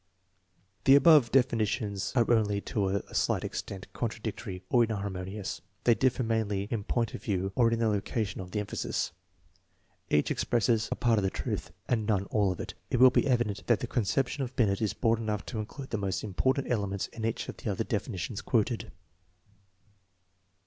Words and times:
The 0.85 0.95
above 0.95 1.31
definitions 1.31 2.11
are 2.15 2.25
only 2.33 2.59
to 2.61 2.87
a 2.89 3.13
slight 3.13 3.43
extent 3.43 3.93
con 3.93 4.09
tradictory 4.09 4.63
or 4.67 4.83
inharmonious. 4.83 5.61
They 5.83 5.93
differ 5.93 6.23
mainly 6.23 6.63
in 6.71 6.85
point 6.85 7.13
of 7.13 7.21
view 7.21 7.51
or 7.53 7.69
in 7.71 7.77
the 7.77 7.87
location 7.87 8.41
of 8.41 8.49
the 8.49 8.59
emphasis. 8.59 9.11
Each 10.09 10.31
expresses 10.31 10.89
a 10.91 10.95
part 10.95 11.19
of 11.19 11.23
the 11.23 11.29
truth, 11.29 11.69
and 11.87 12.07
none 12.07 12.25
all 12.31 12.51
of 12.51 12.59
it. 12.59 12.73
It 12.89 12.97
will 12.99 13.11
be 13.11 13.27
evident 13.27 13.67
that 13.67 13.81
the 13.81 13.85
conception 13.85 14.41
of 14.41 14.55
Binet 14.55 14.81
is 14.81 14.93
broad 14.95 15.19
enough 15.19 15.45
to 15.45 15.59
include 15.59 15.91
the 15.91 15.99
most 15.99 16.23
important 16.23 16.71
elements 16.71 17.05
in 17.05 17.23
each 17.23 17.47
of 17.47 17.57
the 17.57 17.69
other 17.69 17.83
definitions 17.83 18.41
quoted. 18.41 18.91